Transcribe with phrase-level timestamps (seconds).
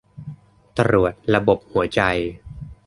[0.77, 2.01] ตรวจระบบหัวใจ